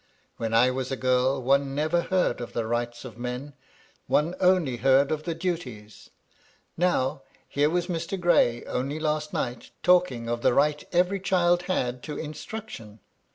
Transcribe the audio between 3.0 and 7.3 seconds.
of men, one only heard of the duties. Now,